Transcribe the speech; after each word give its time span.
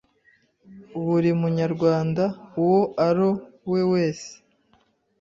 buri 1.05 1.29
munyarwanda 1.41 2.23
uwo 2.63 2.81
aro 3.07 3.29
we 3.71 3.81
wese 3.91 4.31